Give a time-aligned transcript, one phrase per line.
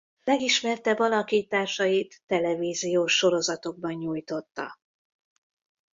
[0.23, 4.77] Legismertebb alakításait televíziós sorozatokban nyújtotta.